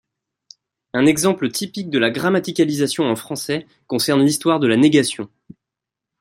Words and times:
Un 0.93 1.05
exemple 1.05 1.51
typique 1.51 1.91
de 1.91 1.99
la 1.99 2.09
grammaticalisation 2.09 3.03
en 3.05 3.15
français 3.15 3.67
concerne 3.85 4.23
l'histoire 4.23 4.59
de 4.59 4.65
la 4.65 4.75
négation. 4.75 5.29